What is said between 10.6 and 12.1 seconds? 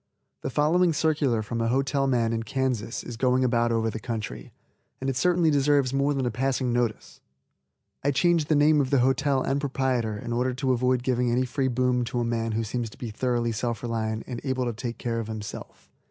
avoid giving any free boom